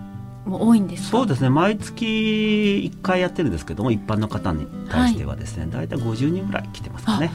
[0.45, 1.49] も多いんですそうですね。
[1.49, 7.31] 毎月1回やってるんですけども一般の方に対してはですね、はい、大体50人ぐらい来てますかね。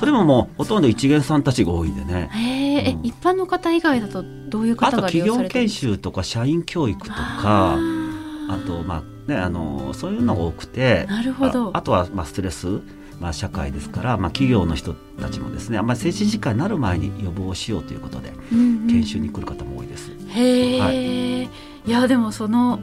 [0.00, 2.28] それももうほとんど一元さんたちが多いんでね。
[2.32, 5.84] へえ、うん、一般の方以外だとどういう方が利用されてるんですか？
[5.84, 11.70] 企業研修とか社員教育とか、あとまあねあのそういうのが多くて、なるほど。
[11.76, 12.80] あとはまあストレス。
[13.20, 20.10] まあ、社会ですから、まあ、企業の人たちもですねあんまり精神疾患になる前に予防しようということで、研修に来る方も多いです。
[20.28, 21.48] へえ、はい、い
[21.84, 22.80] やでもその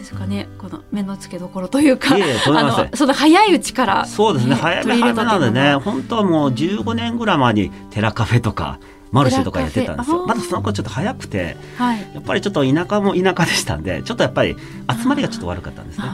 [0.00, 8.80] ですかねこの目の付けどころというかあのその早いうちから、そうですね早め早めなのでね本当はもう15年ぐらい前にテラカフェとか
[9.12, 10.26] マルシェとかやってたんですよ。
[10.26, 14.56] まだその子ちょっと早くて、はい、やっぱりちょっと田舎も田舎でしたんでちょっとやっぱり
[15.00, 16.06] 集まりがちょっと悪かったんですね。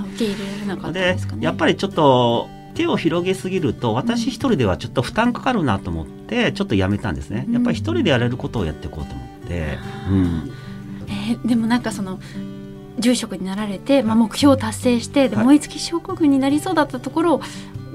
[0.93, 1.45] でね。
[1.45, 9.79] やっぱりちょっと手を広げすぎると私一人ではちょっと負担かかるなと思ってちょっとやめたんですね、やっぱり一人でやれることをやっていこうと思って、
[10.11, 10.51] うん、
[11.09, 12.19] えー、でもなんかその
[12.99, 17.43] 住職になられて、まあ、目標を達成してで、燃え尽き症候群になりそうだったところを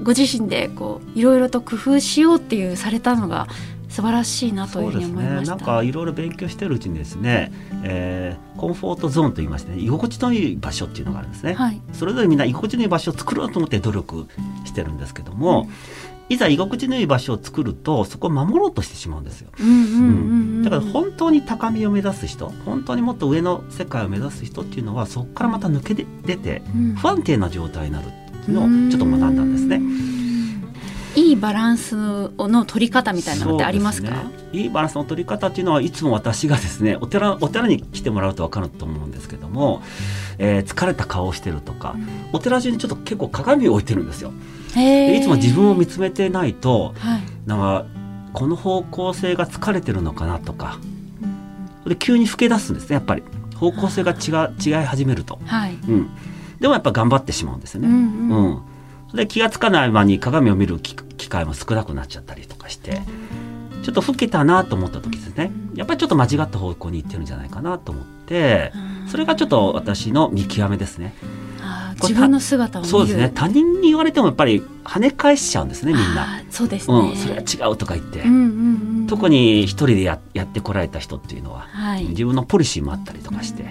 [0.02, 3.46] ご自身でこういろいろと工夫しようっていうされたのが
[3.92, 7.52] 素晴らしいなというふうに思いました、ね、なんかいろいろ勉強してるうちにですね、
[7.84, 14.26] えー、コンフォートゾーンと言いまして、ね、居心地のいい場所っていうのがあるんですね、はい、それぞれみんな居心地のいい場所を作ろうと思って努力
[14.64, 15.68] してるんですけども、うん、
[16.32, 19.50] いざ居心地のいい場所を作るとそこを守ろうとしてしまうんですよ、
[20.64, 26.62] だから本当に高みを目指す人本当にもっと上の世界を目指す人っていうのはそこからまた抜け出て
[26.96, 30.12] 不安定な状態になるっていうのをちょっと学んだんですね。
[31.14, 34.16] いいバランスの取り方みたいなのってありますか、ね、
[34.52, 39.82] いいバランスの取り方っていうのはいつも私がですねお寺お寺に来てもらうと分かると思うんですけども、
[40.38, 41.96] えー、疲れた顔をしてるとか、
[42.32, 44.32] お寺中にちょっと結構鏡を置いてるんですよ。
[44.74, 47.86] でいつも自分を見つめてないと、はい、なんか
[48.32, 50.78] この方向性が疲れてるのかなとか、
[51.86, 53.22] で急に老け出すんですねやっぱり。
[53.62, 56.10] 方向性が違違い始めると、はい、うん、
[56.58, 57.88] でもやっぱ頑張ってしまうんですよね。
[57.88, 58.62] うん、うん。
[59.10, 59.16] うん。
[59.16, 60.96] で気が付かない間に鏡を見る機
[61.28, 63.02] 会も少なくなっちゃったりとかして
[63.82, 65.52] ちょっと老けたなと思った時ですね。
[65.74, 68.72] やっぱりちょっと間違った方向に行ってるんじゃないかなと思って
[69.06, 71.14] それがちょっと私の見極めですね。
[72.00, 73.30] 自分の姿をそうですね。
[73.34, 76.42] 他人に言われてもやっぱり跳ね返しちゃうんですねみんな。
[76.50, 78.44] そうですね、うん、それは違うとか言って、うんうんう
[79.02, 83.64] ん、特に一人でややってこられた人っていうのは、はい、自分のポリシーもあったりとかして、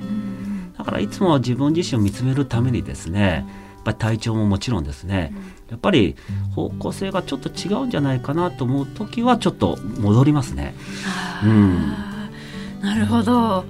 [0.78, 3.46] だからいつも自分自身を見つめるためにですね、
[3.84, 5.34] ぱり体調ももちろんですね、
[5.70, 6.16] やっぱり
[6.56, 10.76] 方向性がちょっと違うんじゃないかなと思う時はちょっと戻りますね。
[11.44, 11.94] うん、
[12.82, 13.66] なるほど。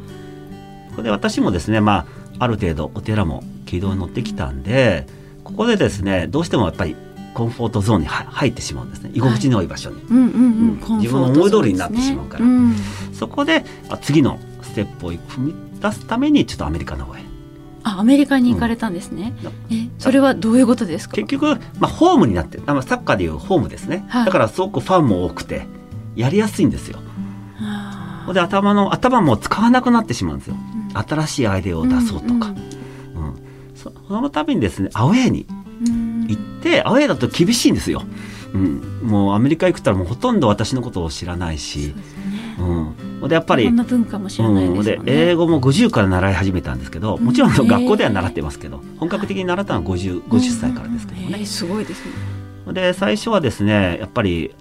[0.90, 2.06] ここで私もですね、ま
[2.38, 5.08] あ、ある程度お寺も軌道に乗ってきたんで
[5.44, 6.96] ここでですねどうしてもやっぱり
[7.34, 9.12] コンフォートゾーンに入ってしまうんですね。
[9.14, 12.76] 居心地のいい場所に、自分の思い通りになってしまうから、うん、
[13.14, 13.64] そこで
[14.02, 17.22] 次のステップを踏み出すためにちょっとアメリカの方へ。
[17.84, 19.34] あアメリカに行かれたんですね、
[19.70, 21.16] うん、えそれはどういうことですか？
[21.16, 25.66] 結局、まあ、ホームになってるサッカーでいうホームですね、はい、だからすごくファンも多くて
[26.16, 27.00] やりやすいんですよ。
[28.34, 32.71] で頭の頭も使わなくなってしまうんですよ、うん、新しいアイデアを出そうとか、うん、うん、
[33.82, 35.46] そのためにですねアウェーに
[36.28, 38.04] 行って、アウェーだと厳しいんですよ、
[38.54, 41.94] うん、もうアメリカ行くったらもうほとんど私のことを知らないし、
[42.60, 51.46] うん、でやっぱりんな文化も知らないです、ね、で英語も50から習い始めたんですけどもちろん学校では習ってますけど、本格的に習ったのは 50, 50歳からですけどね。
[51.46, 52.74] すごいですね。
[52.74, 54.54] で最初はですねやっぱり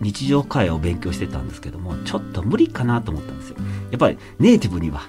[0.00, 3.56] 日常会話を勉強してたんですけどもちょっと無理かなと思ったんですよ。
[3.90, 5.02] やっぱりネイティブには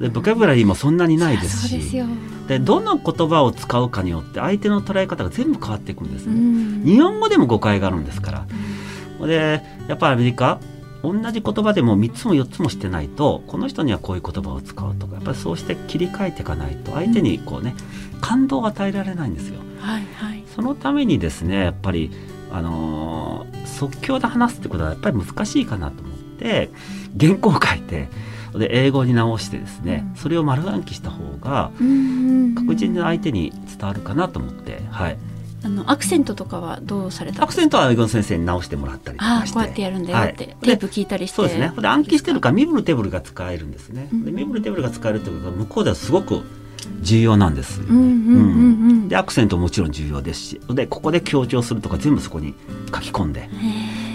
[0.00, 2.02] でボキャブラリーもそんなにないですし
[2.46, 6.84] でどの言葉を使うかによって相手の捉え方が全部変わっていくんですね。
[6.84, 8.46] 日本語でも誤解があるんですか
[9.20, 9.26] ら。
[9.26, 10.60] でやっぱりアメリカ
[11.02, 17.74] 同じ言葉でも3つも4つもしてないとこの人にはこういう言葉を使うとかやっぱりそうして切り替えていかないと相手にこうね、
[18.20, 19.60] 感動を与えられないんですよ。
[19.80, 22.10] はいはい、そのためにですねやっぱり、
[22.50, 26.70] あのー、即興で話すってことはやっぱり難しいかなと思って
[27.18, 28.08] 原稿を書いて
[28.54, 31.70] で英語に直してですね、うん、それを丸暗記した方が
[32.56, 35.18] 確実に相手に伝わるかなと思って、はい、
[35.64, 39.54] あのアクセントとかはどうされたアクセントは英語の先生に直してもらったりとかして。
[39.54, 41.36] こうやってやるんだよって、はい、テープ聞いたりして。
[41.36, 41.72] そうですね。
[41.76, 46.42] で暗記してるから身振るテーブルが使えるんですね、うん、で身振るテーブルが使えるってことは向こうではすごく
[47.02, 47.80] 重要なんです、
[49.08, 50.60] でアクセントももちろん重要ですし。
[50.70, 52.54] でここで強調するとか全部そこに
[52.94, 53.48] 書き込んで。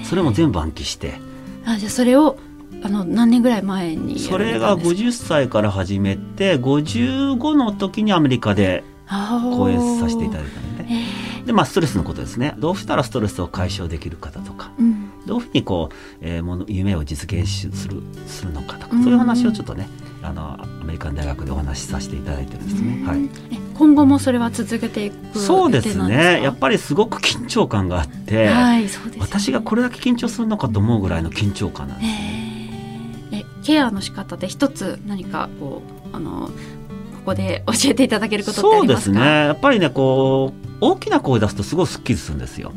[0.03, 1.19] それも全部暗記して。
[1.65, 2.37] あじゃあそれを
[2.81, 8.83] あの何年ぐらい前にそれが50歳から始めて55の時にアメリカで
[9.57, 11.23] 講演させていただいたんでね。
[11.45, 12.55] でまあストレスのことですね。
[12.57, 19.87] どうしたらストレスを解消できる方とか、うん、どういうふうにこう、えー、もの夢を実現するするのかとか、そういう話をちょっとね
[20.21, 23.03] あのアメリカン大学でお話しさせていただいてるんですね。
[23.05, 23.29] はい、
[23.73, 32.42] 今後もそれは続けていくそうですねやっぱりすごく緊張感があって、はいそうです、ね、私がこれだけ緊張するのかと思うぐらいの緊張感なんです、え
[33.63, 39.19] ケアの仕方で一つ何かこうあのここで教えていただけることそうですね。
[39.19, 42.73] やっぱりねこう大きな声出すとすごいすっきりするんですよ。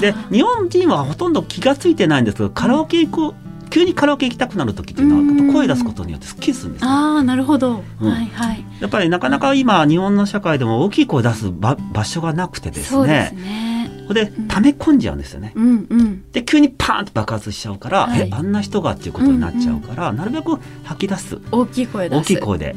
[0.00, 3.34] で日本人はほとんど気が付いてないんですけどカラオケ行く
[3.70, 8.64] 急にカラオケ行きたくなる時っていうのは声出すことによってすっきりするんです、ね、ああなるほど、うん、はいはい。
[8.80, 13.79] やっぱりなかなか今日本の社会でも大きい声出す場場所がなくてですね
[14.14, 15.52] で溜め込んじゃうんですよね。
[15.54, 22.76] うんうん、で急にパーンと爆発しちゃうから、はい、えあんな人がっていうことになっちゃうから、うんうん、なるべく吐き出す大きい声大きい声で。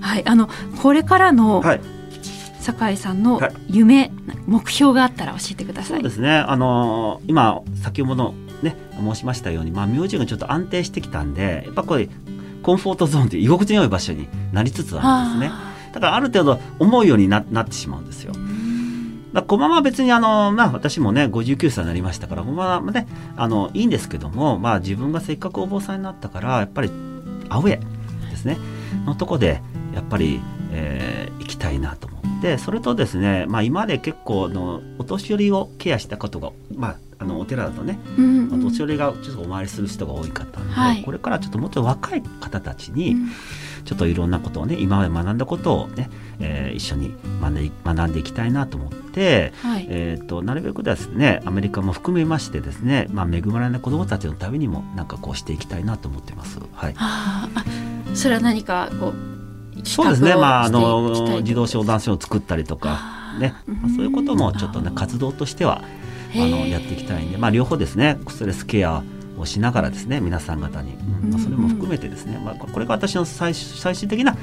[0.00, 0.48] はいあの
[0.80, 1.80] これからの、はい
[2.60, 4.12] 酒井さんの夢、はい、
[4.46, 6.00] 目標があったら教えてください。
[6.00, 6.30] そうですね。
[6.30, 12.08] あのー、今先ほどね申しましたように、まあ名字がちょっと安定してきたんで、やっぱこれ
[12.62, 15.70] コンフォートゾーンという居心地の良い場所になりつつあるんですね。
[15.92, 18.34] だからある程度思うようにななってしまうんですよ。
[19.32, 23.06] だこのまま別にあの、まあ、私もね59歳になりましたからこのままね
[23.36, 26.90] あのいいんですけども、まあ、自分がせっかくお坊さんになったからやっぱり
[27.48, 28.58] アウェーですね
[29.06, 29.62] のとこで
[29.94, 30.40] やっぱり、
[30.72, 43.28] えー、行きたいなと思ってそれとですね、まあ、今まで結構のお年寄りをケアしたことが、まあ、あのお寺だとね、うんうん、お年寄りがちょっとお参りする人が多い方なので、はい、これからちょっともっと若い方たちに、うん。
[43.84, 56.60] ちょっといろんなことをね今まで学んだことをね、えー、一緒に学んで学んでいきたいなと思って、はい、えーと、なるべくですねアメリカも含めましてですね、まあ、恵まれない子どもたちのためにもなんかこうしていきたいなと思ってます。
[56.72, 57.48] はい、あ
[58.14, 63.00] それは何かこうそうですね、まあ、あの自動商談書を作ったりとか、
[63.38, 63.54] ね。
[63.66, 65.82] まあ、そういうこともちょっとね活動としては
[66.34, 69.02] あのやっていきたいんで、まあ、両方ですねストレスケア
[69.38, 74.36] をしながらですね皆さん方に、うんまあ、それも含めてですね、まあ、これが私の最最終的な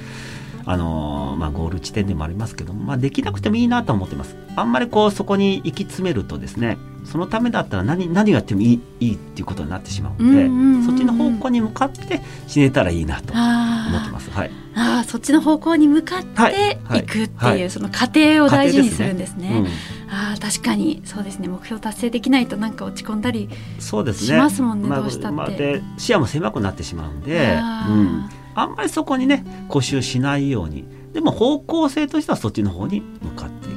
[0.66, 4.36] あのー、まあ、ゴール地点でもありますけども、まあ、できなくてもいいなと思ってます。
[4.58, 14.30] あんまりこうそこに行き詰めるとですねそのためだったら何何やってもいいいいっていうことになってしまうので、うんうんうん、そっちの方向に向かって死ねたらいいなと思ってます。
[14.32, 17.04] はい、あそっちの方向に向かってい。
[17.04, 19.66] くっていう、その過程を大事にするんですね。
[20.10, 21.48] あ確かにそうですね。
[21.48, 24.28] 目標達成できないとなんか落ち込んだりそうですね。
[24.28, 30.86] しますもんね、まあ、どうしたって、まあ、で視野も狭くなってしまうんであ,、うん、あんまりそこにね固執しないように。
[31.14, 33.77] でも方向性としてはそっちの方に向かっていく。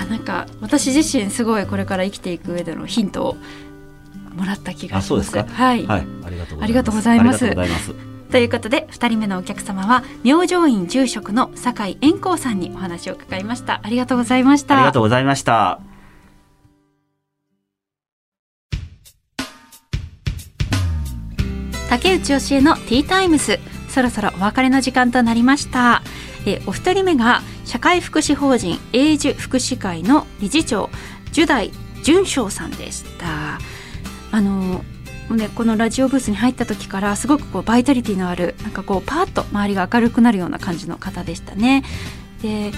[0.00, 3.36] やなんか私自身すごいこれから生きていく上でのヒントを
[4.34, 5.36] もらった気がします。
[5.36, 6.06] はい、はい、
[6.60, 7.46] ありがとうございます。
[8.30, 13.80] ということで2人目のお客様は明星院住職の酒井円光さんにお話を伺いました。
[13.82, 14.76] ありがとうございました。
[14.76, 15.80] ありがとうございました。
[21.88, 23.58] 竹内教えのティータイムス。
[23.96, 26.02] そろそろお別れの時間となりました
[26.46, 30.90] えお一人目が社会福祉法人永住福祉会の理事長
[31.32, 31.72] 十代
[32.02, 33.58] 淳翔さんでした
[34.30, 34.84] あの
[35.34, 41.82] ねこのラジオブースに入った時からすごくこうバイタリティのあるなんかこうパーッと周りが明るくなるような感じの方でしたね。
[42.42, 42.72] で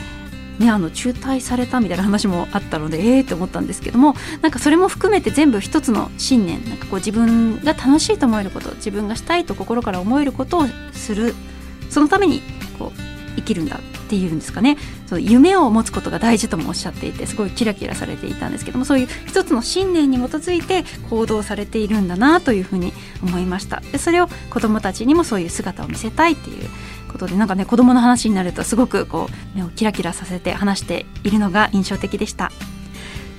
[0.58, 11.36] ね、あの中退されたみたいな話もあったのでええー、と思ったんですけどもなんかそれも含めて全部一つの信念なんかこう自分が楽しいと思えること自分がしたいと心から思えることをする
[11.90, 12.42] そのために
[12.76, 13.07] こう
[13.38, 14.76] 生きるんだっていうんですかね。
[15.06, 23.80] そう夢を持つことが大事ともおっしゃっていてすごいキラキラされていたんですけどもそういう一つの信念に基づいて行動されているんだなというふうに思いました。
[23.92, 26.68] でそれを子どもたちにもそういう姿を見せたいっていう
[27.10, 32.52] ことでなんかね子どもの話になるとすごくこう目をキラキラさせて話しているのが印象的でした。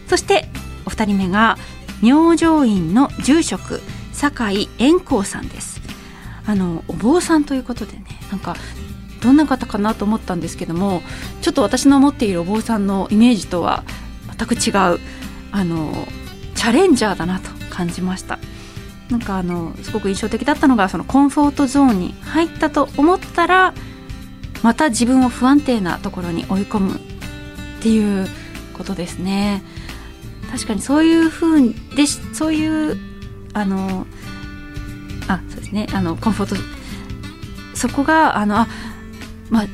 [0.08, 0.50] そして
[0.86, 1.58] お二人目が
[2.02, 3.82] 明星院の住職
[4.12, 5.80] 酒井円光さんです。
[6.46, 8.56] あのお坊さんということでねなんか
[9.22, 11.02] どんな方かなと思ったんですけども
[11.42, 13.84] ちょっと私の思っているお坊さんのイメージとは
[14.38, 15.00] 全く違う
[15.52, 16.08] あの
[16.56, 18.40] チャレンジャーだなと感じました。
[19.10, 23.74] なんかあのすごく印象的だったのがそのコンフォートゾーンに入ったと思ったら
[24.62, 27.00] また自分を不安定なところに追い込むっ
[27.82, 28.28] ていう
[28.74, 29.64] ことですね。
[30.52, 32.98] 確かにそういうふうでそういう
[33.54, 34.06] あの
[35.28, 35.88] あそうですね。
[35.92, 36.56] あのコンフォート
[37.76, 38.68] そこがあのあ
[39.50, 39.66] まあ、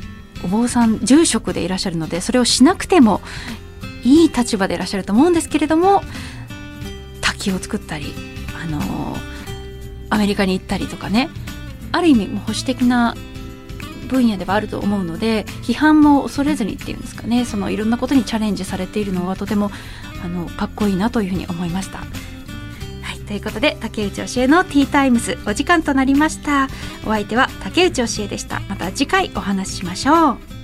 [0.44, 3.22] お坊さん住職でいらっしゃるのでそれをしなくても
[4.04, 6.02] いい立場でいらっしゃると思うんですけれども
[7.22, 8.14] 滝を作ったり、
[8.62, 9.18] あのー、
[10.10, 11.30] アメリカに行ったりとかね
[11.92, 13.16] ある意味保守的な
[14.08, 19.72] 分野ではあると思うので批判も恐れずにっていうんですかねそのいろんなことにチャレンジされているのはとても
[20.24, 22.02] あのかっこいいなというふうに思いました。
[23.28, 26.68] ということで竹内教えのティータイムズお時間となりました。
[27.06, 28.62] お相手は竹内教えでした。
[28.70, 30.55] また次回お話ししましょう。